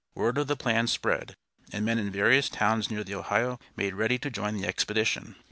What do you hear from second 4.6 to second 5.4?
expedition.